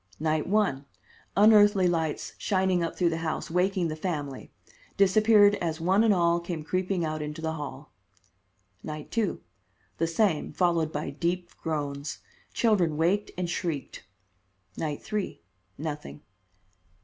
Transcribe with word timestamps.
Night 0.19 0.47
1: 0.47 0.85
Unearthly 1.37 1.87
lights 1.87 2.33
shining 2.39 2.81
up 2.83 2.95
through 2.97 3.11
the 3.11 3.17
house, 3.19 3.51
waking 3.51 3.87
the 3.87 3.95
family. 3.95 4.51
Disappeared 4.97 5.53
as 5.61 5.79
one 5.79 6.03
and 6.03 6.11
all 6.11 6.39
came 6.39 6.63
creeping 6.63 7.05
out 7.05 7.21
into 7.21 7.39
the 7.39 7.51
hall. 7.53 7.91
Night 8.81 9.11
2: 9.11 9.39
The 9.99 10.07
same, 10.07 10.53
followed 10.53 10.91
by 10.91 11.11
deep 11.11 11.55
groans. 11.55 12.17
Children 12.51 12.97
waked 12.97 13.29
and 13.37 13.47
shrieked. 13.47 14.03
Night 14.75 15.03
3: 15.03 15.43
Nothing. 15.77 16.21